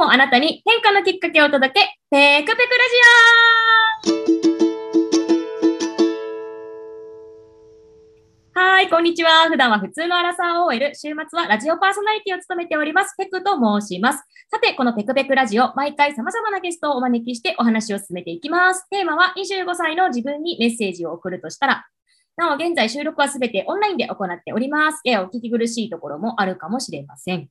[0.00, 2.66] もあなたに変化のきっかけをお届け、ペクペクラ
[4.14, 4.22] ジ
[8.56, 9.46] オはい、こんにちは。
[9.50, 14.24] 普段は普通のアラサー OL、週末はラジオパーソナリティを務めております、ペクと申します。
[14.50, 18.88] さて、このペクペクラジオ、毎回様々なゲストをお招きしてお話を進めていきます。
[18.88, 21.84] テーマは25歳の自分にメッセージを送るとしたら、
[22.38, 25.02] なお、現在収録はすべてオンラインで行っております。
[25.04, 27.50] ややお聞き苦しいところもあるかもしれません。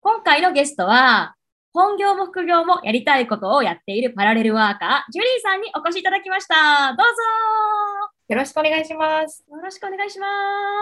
[0.00, 1.36] 今回のゲストは、
[1.72, 6.96] 本業も副業もやりたいことをやっているパラレルワーカー、ジュリーさんにお越しいただきました。
[6.96, 7.06] どう
[8.28, 9.44] よろしくお願いします。
[9.48, 10.26] ぞよろしくお願いしま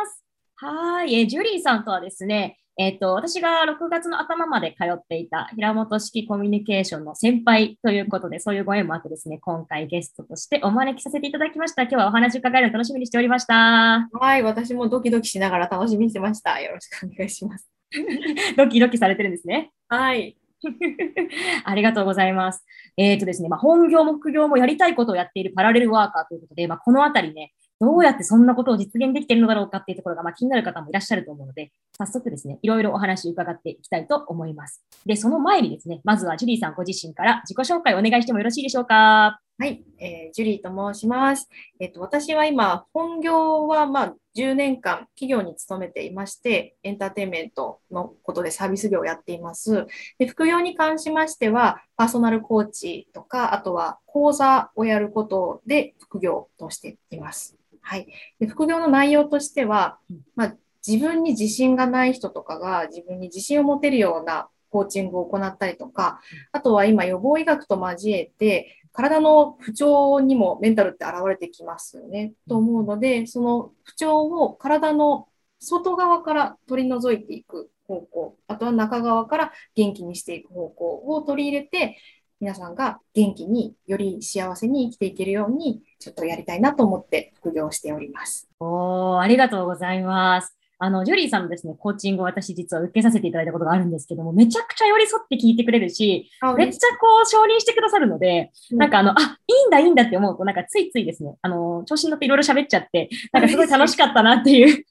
[0.06, 0.24] す。
[0.56, 11.83] はい、えージュリーさんとはですね、えっ、と、私が6月の頭まで通っていた平本式コミュニケーションの先輩ということで、そういうご縁もあってですね、今回ゲストとしてお招きさせていただきました。
[11.83, 14.09] 今日はお話伺えるの楽しみにしておりました。
[14.12, 16.61] はい、私もドキドキしながら楽しみにしてました。
[16.61, 17.69] よろしくお願いします。
[18.56, 19.70] ドキドキされてるんですね。
[19.89, 20.36] はい。
[21.65, 22.65] ありがとうございます。
[22.97, 34.84] えっ、とですね、まあ、本業も副業もやりたいことをやっているパラレルワーカーということで、まあ、このあたりね、どうやってそんなことを実現できているのだろうかっていうところが、まあ、気になる方もいらっしゃると思うので、早速ですね、いろいろお話伺っていきたいと思います。
[35.06, 39.41] で、その前にですね、まずはジュリーさんご自身から自己紹介をお願いしてもよろしいでしょうか？
[39.61, 41.48] はい、えージュリーと申します。
[41.81, 49.86] えっと、私は今、本業はまあ10年間企業に勤めていまして、エンターテインメントのことでサービス業をやっています。
[50.19, 57.56] で、副業に関しましては、パーソナルコーチとか、あとは講座をやることで副業としています。
[57.81, 58.06] はい。
[58.39, 59.98] で、副業の内容としては、
[60.36, 66.20] まあ、自分に自信がない人とかが自分に自信を持てるようなコーチングを行ったりとか、
[66.53, 72.33] あとは今予防医学と交えて、体の不調にもメンタルって現れてきますよね。
[72.48, 75.28] と思うので、その不調を体の
[75.61, 81.97] 外側から取り除いていく方向、あとは中側から元気にしていく方向を取り入れて、
[82.41, 88.49] 皆さんが元気により幸せに生きていけるように、ちょっとやりたいなと思って副業をしております。
[88.60, 90.57] おー、ありがとうございます。
[90.81, 104.84] あの、ジュリーさんのですね、コーチングを私実は受けさせていただいたことがあるんですけども、めちゃくちゃ寄り添って聞いてくれるし、めっちゃこう承認してくださるので、なんかあの、あ、いいんだ、いいんだって思うと、なんかついついですね、あの、調子に乗っていろいろ喋っちゃって、なんかすごい楽しかったなっていう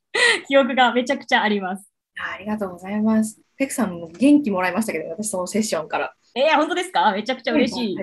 [0.48, 1.90] 記憶がめちゃくちゃあります。
[2.20, 3.40] あありがとうございます。
[3.58, 6.14] ペクさんも元気もらいましたけど、私そのセッションから。
[6.36, 7.12] えー、本当ですか？
[7.14, 7.98] めちゃくちゃ嬉しい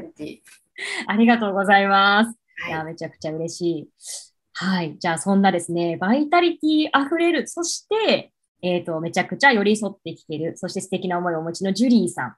[1.06, 2.36] ありがとうございます。
[2.68, 2.92] いや、ィはい。
[2.92, 3.88] めちゃくちゃ嬉しい。
[4.56, 4.96] はい。
[5.00, 8.32] じゃあ、そんなですね、バイタリティ溢れる、そして、
[8.62, 12.36] えっ、と、めちゃくちゃ寄り添ってきてる、そして素敵な思いをお持ちのジュリーさん、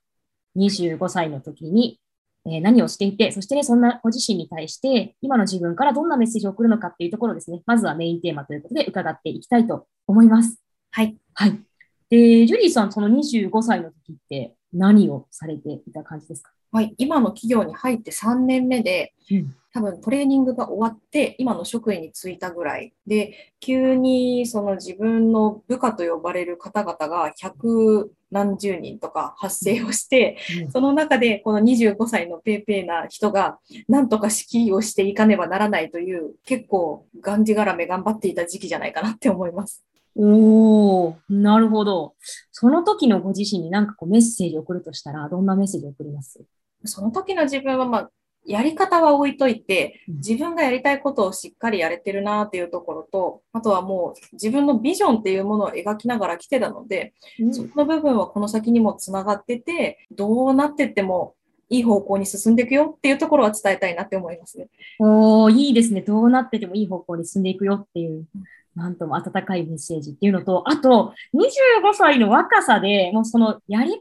[0.58, 2.00] 25歳の時に、
[2.46, 10.58] えー何をしていて、そしてね、そんなご自身に対して、今の自分からどんなメッセージを送るのかっていうところをですね、まずはメインテーマということで伺っていきたいと思います。
[10.92, 11.16] はい。
[11.34, 11.60] はい。
[12.08, 16.52] で、ジュリーさん、その25歳の時って何をされていた感じですか？
[16.72, 30.38] はい、今の企業に入って3年目で、うん多分トレーニングが終わって、今の職員に就いたぐらいで、急にその自分の部下と呼ばれる方々が百何十人とか発生をして、
[30.72, 39.84] その中でこの25歳のペーペーな人が、なんとか指揮をしていかねばならないという、結構がんじがらめ頑張っていた時期じゃないかなって思います。
[40.18, 42.14] おー、なるほど。
[42.50, 46.40] その時のご自身に何かこうメッセージを送るとしたら、どんなメッセージを送ります？
[46.84, 48.10] その時の自分は、まあ、
[48.46, 57.14] やり方は置いといてうん、自分がやりたいことをしっかりやれてるなっていうところと、あとはもう自分のビジョンっていうものを描きながら来てたので、
[57.52, 61.34] そこの部分はこの先にもつながってて、どうなってっても
[61.68, 64.68] いい方向に進んでいくよっていうところは伝えたいなって思いますね。
[65.00, 66.00] おー、いいですね。
[66.02, 68.26] どうなっててもいい方向に進んでいくよっていう、
[68.76, 74.00] なんとも温かいメッセージっていうのと、あと、25歳の若さで、もうそのやり方は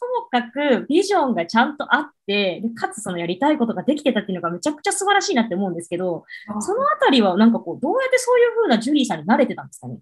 [0.00, 6.24] ともかくビジョンがちゃんとあって、でかつそのやりたいことができてたっていうのがめちゃくちゃ素晴らしいなって思うんですけど、
[6.60, 9.98] そのあたりはなんかこう、どうやってそういう風なジュリーさんに慣れてたんですかね？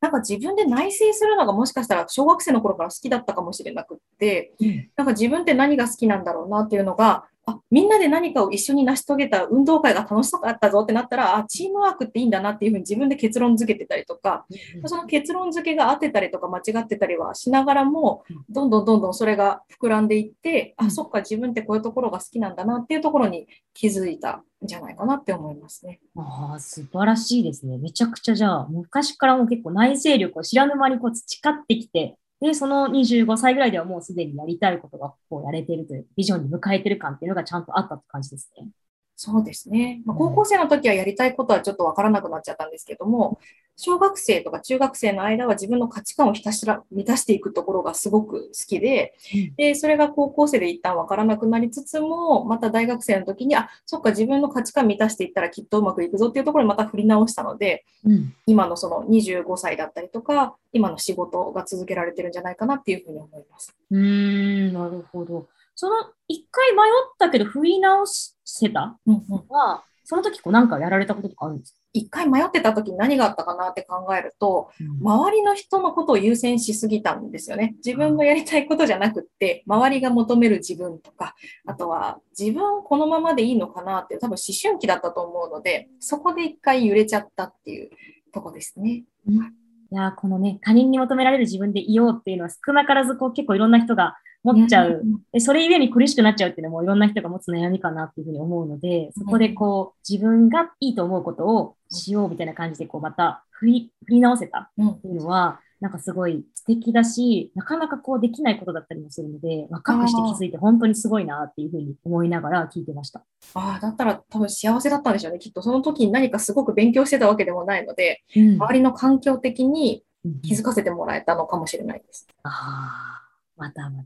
[0.00, 4.52] なんか自分で内省するのがもしかしたら小学生の頃から好きだったかもしれなくって、
[4.96, 14.46] なんか自分って何が好きなんだろうなっていうのが、あ、みんなで何かを一緒に成し遂げた運動会が楽しかったぞってなったら、あ、チームワークっていいんだなっていうふうに自分で結論付けてたりとか、
[14.86, 26.00] その結論付けが合ってたりとか間違ってたりはしながらもうん、どんどんどんどんそれが膨らんでいって、あ、うんそっか、自分ってこういうところが好きなんだなっていうところに気づいたんじゃないかなって思いますね。
[26.16, 27.78] ああ、素晴らしいですね。
[27.78, 38.68] めちゃくちゃじゃあ、昔からもう結構内省力を知らぬ間にこう培ってきて、で、その25歳ぐらいではもうすでにやりたいことがこうやれてるという、ビジョンに迎えてる感っていうのがちゃんとあったって感じですね。
[39.16, 40.02] そうですね。
[40.04, 43.38] まあ、高校生の時はやりたいことはちょっとわからなくなっちゃったんですけども、
[43.76, 49.14] 小学生とか中学生の間は自分の価値観をひたすら満たしていくところがすごく好きで、
[49.56, 58.34] で、それが高校生で一旦わからなくなりつつも、また大学生の時に、あ、そっか、自分の価値観満たしていったらきっとうまくいくぞっていうところにまた振り直したので、うん。
[58.46, 63.74] 今のその25歳だったりとか、今の仕事が続けられてるんじゃないかなっていうふうに思います。
[63.90, 65.48] うーん、なるほど。
[65.74, 65.96] その、
[66.28, 68.33] 一回迷ったけど振り直せ
[68.72, 68.98] た？
[69.06, 69.44] うんうん。
[69.48, 71.78] は、その時こうなんかやられたこととかあるんですか？
[71.96, 74.70] 一回迷ってた時に何があったかなって考えると、
[75.00, 77.76] ま周りの人のことを優先しすぎたんですよね。
[77.84, 81.36] 自分のやりたいことじゃなくって、周りが求める自分とか、
[81.66, 87.90] あとは自分このままでいいのかなって多分思春期だったと思うので、そこで一回揺れちゃったっていう
[88.32, 89.04] とこですね。
[89.28, 95.02] いやー、このね、他人に求められる自分でいようっていうのは少なからずこう結構いろんな人が持っちゃう。
[95.32, 113.22] でそれゆえに苦しくなっちゃうっていうのもいろんな人が持つ悩みかなっていうふうに思うので、そこでこう自分がいいと思うことをしようみたいな感じでこうまた振り振り直せたうんっていうのは、なんかすごい素敵だし、なかなかこうできないことだったりもするので、若くして気づいて本当にすごいなっていうふうに思いながら聞いてました。
[113.54, 115.38] ああ、だったら多分幸せだったんでしょうね。
[115.38, 122.26] きっとその時に何かすごく勉強してたわけでもないので、うん周りの環境的にうん気づかせてもらえたのかもしれないです。
[122.44, 123.23] ああ、
[123.56, 124.02] またま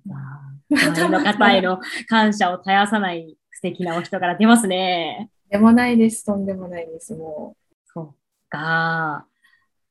[0.71, 5.31] た、 周りの方への感謝を絶やさない素敵なお人柄出ますね。
[5.51, 6.25] でもないです。
[6.25, 7.15] とんでもないです。
[7.15, 7.57] も
[7.87, 8.15] そっ
[8.51, 9.27] か。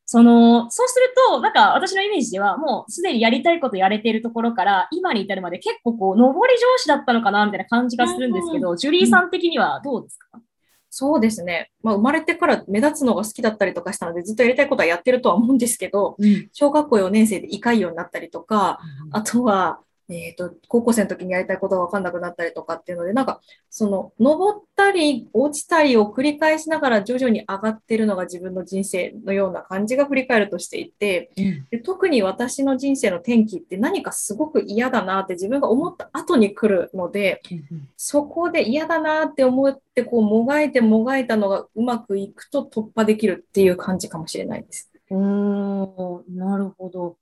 [0.05, 10.37] その、そうすると、なんか私のイメージでは、もうすでにやりたいことやれているところから、今に至るまで結構こう、上り上司だったのかな、みたいな感じがするんですけど、ジュリーさん的にはどうですか？
[10.37, 10.41] う、
[10.99, 11.69] そうですね。
[11.83, 16.49] まあ、生まれてから目立つのが好きだったりとかしたので、ずっとやりたいことはやってるとは思うんですけど、うん。
[16.53, 18.79] 小学校4年生で胃潰瘍になったりとか、
[19.11, 37.41] あとは、えっ、と、高校生の時にやりたいことが分かんなくなったりとかっていうので、なんか、その、登ったり落ちたりを繰り返しながら徐々に上がってるのが自分の人生のような感じが振り返るとしていて、うんで特に私の人生の転機って何かすごく嫌だなって自分が思った後に来るので、
[37.97, 44.91] そこで嫌だなって思ってこうもがいてもがいたのがうまくいくと突破できるっていう感じかもしれないです。
[45.09, 47.17] うーん、なるほど。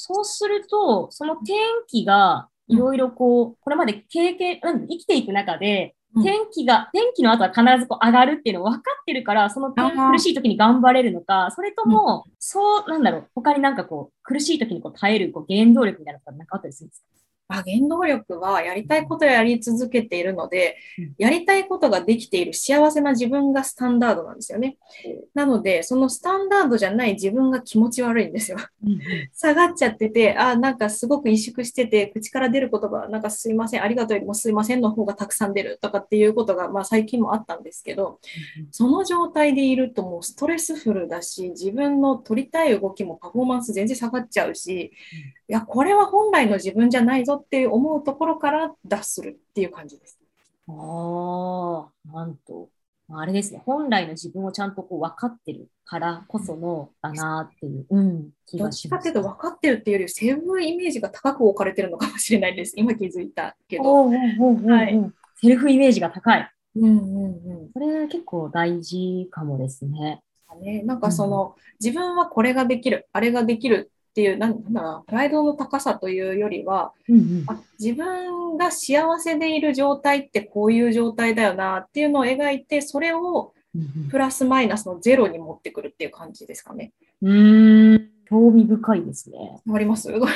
[0.00, 1.54] そうすると、その転
[1.88, 6.22] 機が、いろいろこう、これまで経験、うん、生きていく中で、うん。
[6.22, 17.17] 転機が、転機の後は必ずこう上がるっていうの分かってるから、その苦しい時に頑張れるのか、それとも、そう、なんだろう、他になんかこう、苦しい時にこう耐えるこう原動力みたいなのがなんかあったりするんですか？
[17.48, 24.76] あ原動力はやりたいことをやり続けているのでうん、やりたいことができている幸せな自分がスタンダードなんですよね。
[25.34, 28.58] なので、そのスタンダードじゃない自分が気持ち悪いんですよ。
[29.32, 38.20] 下がっちゃってて、あ、なんかすごく萎縮してて、口から出る言葉、なんかすいません、ありがとうよりもすいませんの方がたくさん出るとかっていうことが、まあ最近もあったんですけど、
[38.70, 44.92] その状態でいるともうストレスフルだし、自分の取りたい動きもパフォーマンス全然下がっちゃうし、
[45.50, 50.18] いや、これは本来の自分じゃないぞって思うところから脱するっていう感じです。
[50.68, 52.68] ああ、なんと。
[53.10, 53.62] あれですね。
[53.64, 62.74] 本来の自分をちゃんとこう分かってるからこそのだなっていう、うん、気どがしますっちかっていうと分かってるっていうより、セブンイメージが高く置かれてるのかもしれないです。
[62.76, 64.10] 今気づいたけど。
[64.10, 66.50] セルフイメージが高い。
[66.76, 67.28] うんうんう
[67.64, 67.72] ん。
[67.72, 70.20] これ結構大事かもですね。
[70.60, 86.92] ね、なんかその、自分はこれができる、あれができるっていう、なんだろうな、プライドの高さというよりは、うんうんあ自分が幸せでいる状態ってこういう状態だよなっていうのを描いて、それをうんプラスマイナスのゼロに持ってくるっていう感じですかね。
[87.22, 89.60] うん、うーん興味深いですね。
[89.64, 90.08] わかります？
[90.12, 90.26] こ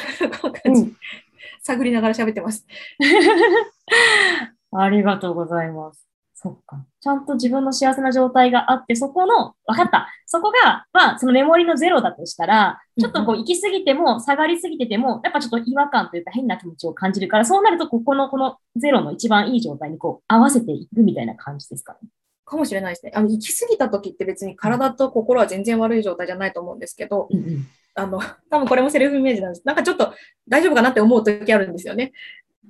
[0.49, 0.95] の感じ、
[1.63, 2.65] 探りながら喋ってます。
[4.71, 6.07] ありがとうございます。
[6.43, 6.85] そっか。
[7.01, 10.09] ちゃんと自分の幸せな状態があって、そこの、わかった。
[10.27, 22.09] そこが、まあ、そのメモリのゼロだとしたら、ちょっとこう、行き過ぎても、下がりすぎてても、やっぱちょっと違和感というか変な気持ちを感じるから、そうなると、ここの、このゼロの一番いい状態にこう、合わせていくみたいな感じですかね。
[22.45, 23.13] かもしれないですね。
[23.15, 27.67] あの、行き過ぎた時って別に体と心は全然悪い状態じゃないと思うんですけど、うんうん。
[27.95, 28.21] あの、
[28.51, 29.63] 多分これもセルフイメージなんです。
[29.65, 30.13] なんかちょっと
[30.49, 32.13] 大丈夫かなって思う時あるんですよね。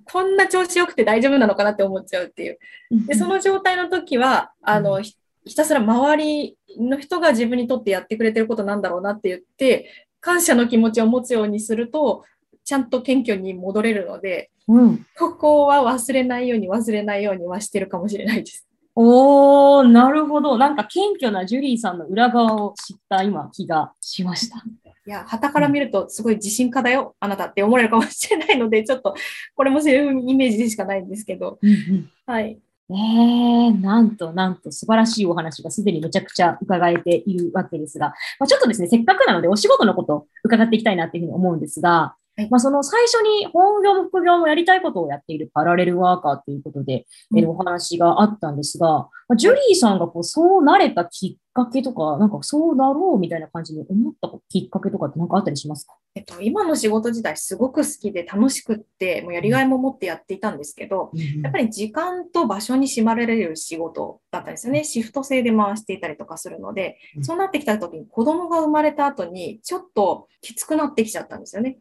[0.04, 2.58] こんな調子よくて大丈夫なのかなって思っちゃうっていう。
[3.06, 12.24] で、その状態の時は、あの、ひひたすら周りの人が自分にとってやってくれてることなんだろうなって言って、感謝の気持ちを持つようにすると、
[12.64, 15.06] ちゃんと謙虚に戻れるので、うん。
[15.18, 18.68] ここは忘れないように忘れないようにはしてるかもしれないです。
[18.94, 20.58] おー、なるほど。
[20.58, 24.62] なんか謙虚なジュリーさんの裏側を知った今気がしました。
[25.04, 29.14] いや、旗から見るとすごい自信家だよ、あなたって思われるかもしれないので、ちょっと
[29.54, 32.58] これもセルフイメージでしかないんですけど、うんうんはい。
[32.90, 38.08] えー、なんとなんと素晴らしいお話がすでにめちゃくちゃ伺えているわけですが、
[38.38, 48.86] まあ、ちょっとですね、せっかくなのでお仕事のことを伺っていきたいなっていうふうに思うんですが、はい、まあ、その最初に本業も副業もやりたいことをやっているパラレルワーカーということで、うん、えお話があったんですが、
[49.28, 55.94] まあ、ジュリーさんがこうそうなれたきっかけとか、なんかそうだろうみたいな感じに思ったきっかけとかって何かあったりしますか？
[56.14, 64.84] えっと、今の仕事自体すごく好きで楽しくって、もうやりがいも持ってやっていたんですけど、うん、やっぱり時間と場所に縛られる仕事だったんですよね。
[64.84, 71.78] シフト制で回していたりとかするので、そうなってきた時に子供が生まれた後にちょっときつくなってきちゃったんですよね。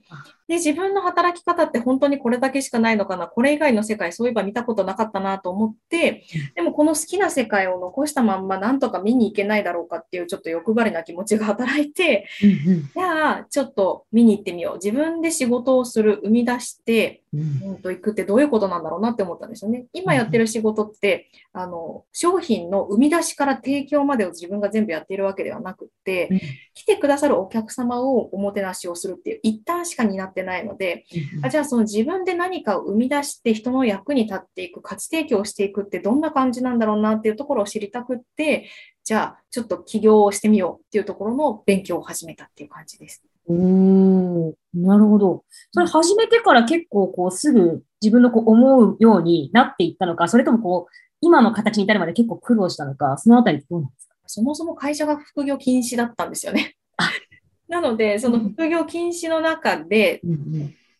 [0.47, 6.25] で、自分の働き方って本当にこれだけしかないのかな、これ以外の世界そういえば見たことなかったなと思って、
[6.55, 14.75] でもこの好きな世界を残したまんまなんとか見に行けないだろうかっていうちょっと欲張りな気持ちが働いて、じゃあちょっと見に行ってみよう。
[14.75, 19.85] 自分で仕事をする、生み出して、うん、と行くってどういうことなんだろうなって思ったんですよね。
[19.93, 26.39] 今やってる仕事って、あの、商品の生み出しから提供までを自分が全部やっているわけではなくて、うん、
[26.73, 31.05] 来てくださるお客様をおもてなしをするっていう一旦しか担ってないので、
[31.41, 38.69] あじゃあその自分で何かを生み出して人の役に立っていく、価値提供をしていくってどんな感じなんだろうなっていうところを知りたくって、
[39.03, 43.23] じゃあちょっと起業をしてみようっていうところの勉強を始めたっていう感じです。
[43.47, 45.43] おなるほど。
[45.71, 54.15] それ始めてから結構こうすぐ自分のこう思うようになっていったのか、それともこう今の形に至るまで結構苦労したのか、そのあたりどうなんですか？
[54.27, 56.75] そもそも会社が副業禁止だったんですよね。
[57.67, 60.21] なので、その副業禁止の中で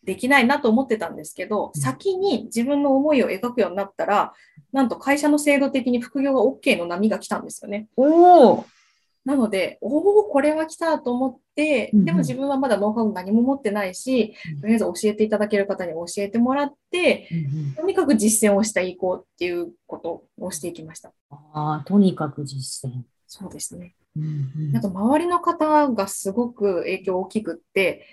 [0.04, 4.32] できないなと思ってたんですけど、先に自分の思いを描くようになったら、
[4.72, 7.88] なんと会社の制度的に副業が OK の波が来たんですよね。
[7.96, 8.66] おお
[9.24, 17.28] なので、おお、これは来たと思って、でも自分はまだノウハウ何も持ってないし、とりあえず教えていただける方に教えてもらって、
[17.76, 21.12] とにかく実践をしていこうっていうことをしていきました。
[21.30, 23.02] ああ、とにかく実践。
[23.28, 23.94] そうですね。
[24.74, 28.06] あと、周りの方がすごく影響大きくって、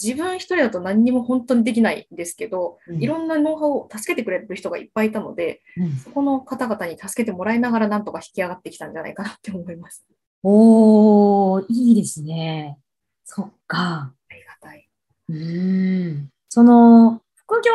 [0.00, 10.06] 自分一人だと何にも本当にできないんですけど、うん、いろんなノウハウを助けてくれる人がいっぱいいたので、うん、そこの方々に助けてもらいながらなんとか引き上がってきたんじゃないかなって思います。
[10.42, 12.78] おー、いいですね。
[13.24, 14.12] そっか。
[14.30, 14.88] ありがたい。
[15.28, 16.28] うん。
[16.48, 17.72] その、副業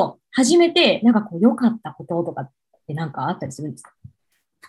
[0.00, 2.50] を始めて、なんかこう良かったこととかっ
[2.86, 3.92] てなんかあったりするんですか？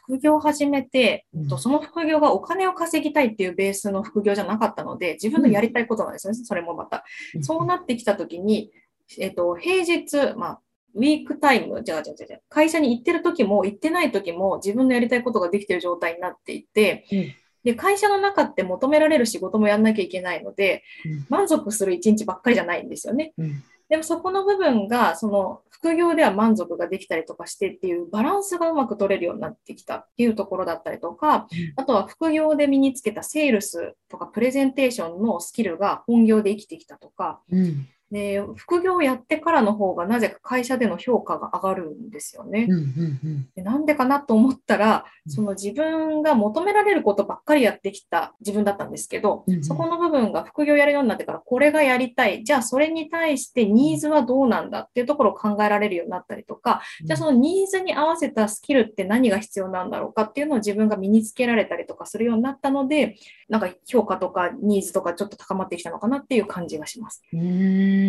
[0.06, 7.04] 副業を始めて、うん、その副業がお金を稼ぎたいっていうベースの副業じゃなかったので、自分のやりたいことなんですよね、うん、それもまた。
[7.42, 8.72] そうなってきたときに、
[9.20, 10.60] えっ、と、平日、まあ、
[10.96, 17.34] ウィークタイム、じゃあ、じゃあ、じゃあ、会社に行ってる時も行ってない時も自分のやりたいことができてる状態になっていて、うん。
[17.64, 20.84] で、会社の中って求められる仕事もやんなきゃいけないので、
[21.30, 23.34] 満足する一日ばっかりじゃないんですよね。
[23.38, 42.68] うん、でもそこの部分が、その副業では満足ができたりとかしてっていうバランスがうまく取れるようになってきたっていうところだったりとか、あとは副業で身につけたセールスとかプレゼンテーションのスキルが本業で生きてきたとか、うんで、副業をやってからの方がなぜか会社での評価が上がるんですよね。
[43.56, 52.44] でなんでかなと思ったら、その自分が求められることばっかりやってきた自分だったんですけど、うんうん、そこの部分が副業やるようになってから、これがやりたい。
[52.44, 63.16] じゃあそれに対してニーズはどうなんだっていうところを考えられるようになったりとか、じゃあそのニーズに合わせたスキルって何が必要なんだろうかっていうのを自分が身につけられたりとかするようになったので、
[63.50, 67.24] なんか評価とかニーズとかちょっと高まってきたのかなっていう感じがします。
[67.34, 68.03] うん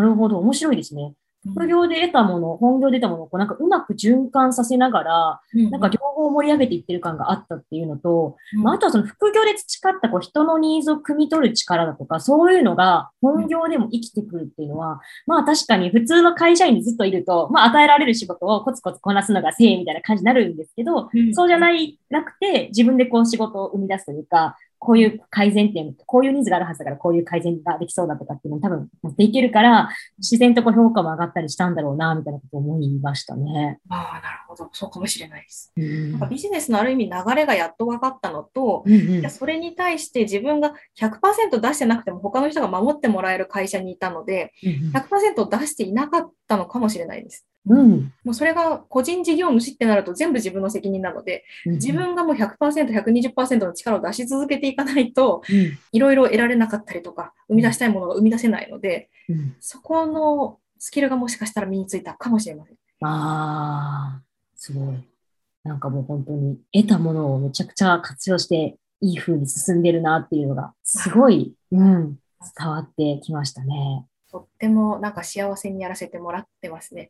[0.00, 0.38] なるほど。
[0.38, 1.14] 面白いですね。
[1.54, 5.40] 副業で得たもの、本業で得たものをこうなんかうまく循環させながら、
[5.70, 33.78] なんか両方盛り上げていってる感があったっていうのと、まあ、あとはその副業で培ったこう人のニーズを汲み取る力だとか、そういうのが本業でも生きてくるっていうのは、まあ確かに普通の会社員にずっといると、まあ与えられる仕事をコツコツこなすのが正みたいな感じになるんですけど、そうじゃない、なくて自分でこう仕事を生み出すというか、こういう改善点、こういうニーズがあるはずだから、こういう改善ができそうだとかっていうのを多分持っていけるから、自然とこう評価も上がったりしたんだろうな、みたいなことを思いましたね。
[33.90, 34.70] ああ、なるほど。
[34.72, 35.70] そうかもしれないです。
[35.76, 47.46] うん、なんかビジネスのある意味流れがやっと分かったのと、うんうん、それに対して自分が100%出してなくても他の人が守ってもらえる会社にいたので、100%出していなかったのかもしれないです。
[47.66, 55.42] うん、もうそれが個人事業主ってなると全部自分の責任なので、自分がもう100%、120%の力を出し続けていかないと、
[55.92, 62.76] いろいろ得られなかったりとか、生み出したいものが生み出せないので、うん、そこのスキルがもしかしたら身についたかもしれません。
[63.02, 64.22] ああ、
[64.56, 64.94] すごい。
[65.62, 72.18] なんかもう本当に得たものをめちゃくちゃ活用して、いい風に進んでるなっていうのが、すごい、うん、
[72.58, 74.06] 伝わってきましたね。
[74.30, 77.08] とってもなんか幸せにやらせてもらってますね。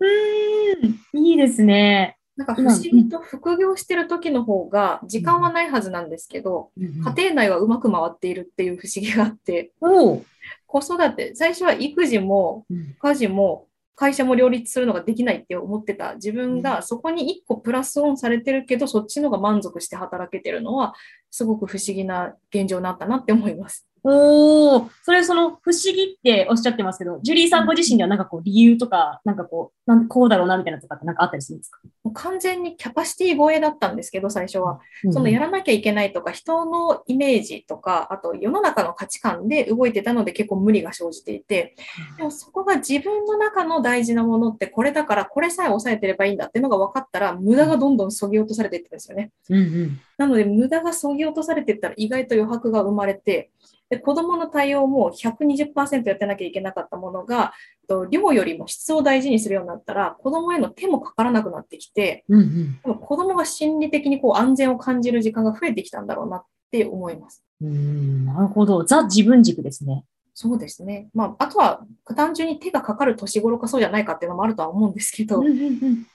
[1.12, 2.16] うん、いいですね。
[2.36, 10.24] なんか不思議と副業してる時の方が時間はないはずなんですけど、うんうん家庭内はうまく回っているっていう不思議があって、おう
[10.66, 13.66] 子育て、最初は育児もうん家事も
[14.00, 20.94] 会社も両立するのができないって思ってた自分がそこに一個プラスオンされてるけど、そっちの方が満足して働けてるのは、
[21.30, 23.86] すごく不思議な現状になったなって思います。
[24.02, 31.80] おお、それその不思議っておっしゃってますけど、ジュリーさんご自身ではなんかこう理由とか、なんかこう、なんこうだろうなみたいなのとかってなんかあったりするんですか？
[32.02, 34.80] もう完全にキャパシティ超えだったんですけど、最初は。
[35.10, 41.74] そのやらなきゃいけないとか、人のイメージとか、あと世の中の価値観で動いてたので結構無理が生じていて、
[42.16, 49.30] でもそこが自分の中の大事なものってこれだから、これさえ抑えてればいいんだっていうのが分かったら、無駄がどんどん削ぎ落とされていってるんですよね。
[49.50, 50.00] うんうん。
[50.16, 53.50] なので、無駄が削ぎ落とされていったら意外と余白が生まれて、
[53.90, 57.52] で子供の対応も120%やってなきゃいけなかったものが、
[57.88, 62.94] と量よりも質を大事にするようになったら、子供への手もかからなくなってきて、うんうん。
[62.94, 67.42] 子供が心理的にこう安全を感じる時間が増えてきたんだろうなって思います。
[67.60, 68.84] うーん、なるほど。
[68.84, 70.04] ザ自分軸ですね。
[70.34, 71.08] そうですね。
[71.12, 71.84] まあ、あとは
[72.16, 75.56] 単純に手がかかる年頃かそうじゃないかっていうのもあるとは思うんですけど、うんうんう
[75.86, 76.06] ん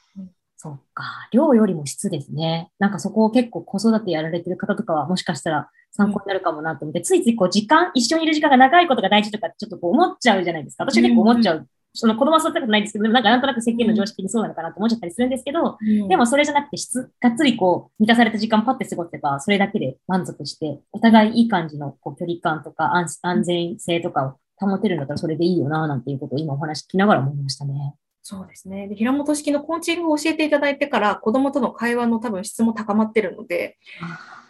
[0.58, 1.28] そっか。
[1.32, 2.72] 量よりも質ですね。
[2.80, 10.84] なんかそこを結構子育てやられてる方とかはもしかしたら参考になるかもなと思って、ついついこう時間、一緒にいる時間が長いことが大事とかちょっとこう思っちゃうじゃないですか。
[10.84, 11.68] 私は結構思っちゃう。
[11.98, 27.96] その子供は育ったことないですけど、でもなんかなんとなく世間の常識にそうなのかなと思っちゃったりするんですけど、うんでもそれじゃなくて質、がっつりこう満たされた時間パッて過ごせば、それだけで満足して、お互いいい感じのこう距離感とか安安全性とかを保てるんだったらそれでいいよな、なんていうことを今お話聞きながら思いましたね。
[28.28, 28.88] そうですね。
[28.88, 33.78] で平本式のコーチングを教えていただいてから、子供との会話の多分質も高まってるので、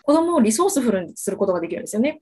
[0.06, 2.22] 子供をリソースフルにすることができるんですよね。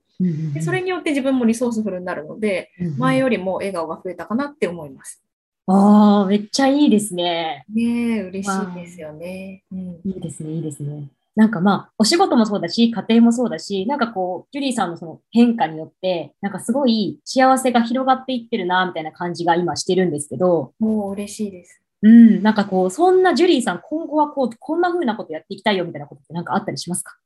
[0.54, 5.22] でそれによって自分もリソースフルになるので、前よりも笑顔が増えたかなって思います。
[5.66, 7.64] ああ、めっちゃいいですね。
[7.74, 9.64] ねえ、嬉しいですよね。
[9.72, 11.08] うんいいですね、いいですね。
[11.36, 21.80] なんかまあ、お仕事もそうだし、家庭もそうだし、なんかこう、ジュリーさんのその変化によって、なんかすごい幸せが広がっていってるな、みたいな感じが今してるんですけど、もう嬉しいです。
[22.02, 27.16] うん、なんかこう、そんなジュリーさん、今後はこう、こんな風なことやっていきたいよ、みたいなことってなんかあったりしますか？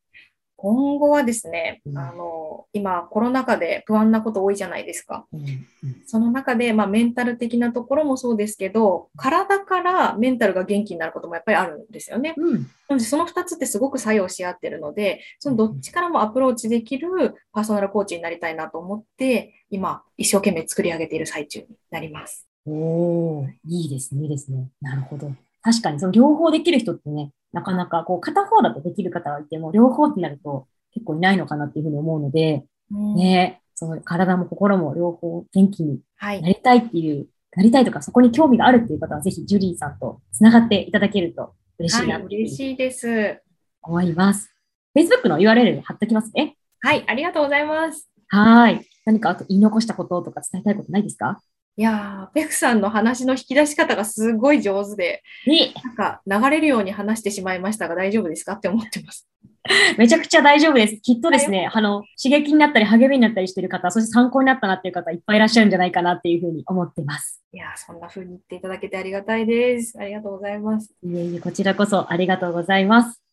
[0.60, 5.24] 今後はですね、うんあの、今コロナ禍で不安なこと多いじゃないですか。
[5.32, 5.66] うん
[6.04, 12.34] その中で、まあ、メンタル的なところもそうですけど、体からメンタルが元気になることもやっぱりあるんですよね。
[12.36, 12.62] うん。
[12.62, 22.48] なので、その2つってすごく作用し合ってるので、そのどっちからもアプローチできるパーソナルコーチになりたいなと思って、今、一生懸命作り上げている最中になります。
[22.66, 24.68] おー、いいですね、いいですね。
[24.80, 25.30] なるほど。
[25.62, 36.48] 確かに、その両方できる人ってね、なかなか、こう、片方だとできる方がいても、両方ってなると結構いないのかなっていうふうに思うので、うんね、その体も心も両方元気にはいな。
[36.48, 43.40] りたいっていう、なりたいとか、そこに興味があるっていう方は、ぜひジュリーさんとつながっていただけると嬉しいなはい、嬉しいです。
[43.82, 44.52] 思います。
[44.96, 46.56] Facebook の URL に貼っときますね。
[46.80, 48.10] はい、ありがとうございます。
[48.28, 48.86] はーい。
[49.06, 51.40] 何かあと言い残したこととか伝えたいことないですか？
[51.78, 59.28] いやー、ペクさんの話の引き出し方がすごい上手で、に、なんか流れるように話してしまいましたが大丈夫ですかって思ってます。
[59.96, 60.96] めちゃくちゃ大丈夫です。
[60.96, 67.44] きっとですね、あの、刺激になったり励みになったりしてる方、そして参考になったなっていう方いっぱいいらっしゃるんじゃないかなっていうふうに思ってます。
[67.52, 69.96] いやー、そんな風に言っていただけてありがたいです。
[70.00, 70.92] ありがとうございます。
[71.04, 73.27] いえいえ、こちらこそありがとうございます。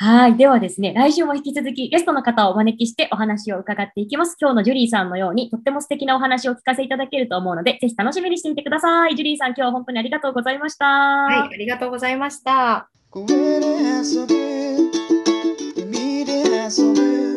[0.00, 0.36] はい。
[0.36, 4.36] ではですね、来週も引き続きゲストの方をお招きしてお話を伺っていきます。
[4.40, 9.16] 今日のジュリーさんのようにとっても素敵なお話を聞かせいただけると思うので、ぜひ楽しみにしてみてください。
[9.16, 10.84] ジュリーさん、今日は本当にありがとうございました。
[10.86, 12.88] はい、ありがとうございました。
[13.12, 14.30] Answer it.
[15.76, 17.27] You need it, answer it.